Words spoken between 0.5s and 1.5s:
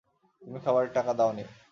খাবারের টাকা দাওনি।